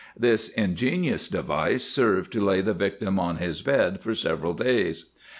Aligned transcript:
* 0.13 0.17
This 0.27 0.49
ingenious 0.49 1.27
device 1.27 1.83
served 1.83 2.31
to 2.31 2.43
lay 2.43 2.61
the 2.61 2.73
victim 2.73 3.19
on 3.19 3.35
his 3.35 3.61
bed 3.61 4.01
for 4.01 4.15
days. 4.55 5.11